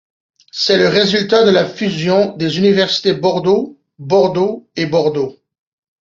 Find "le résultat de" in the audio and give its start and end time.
0.79-1.51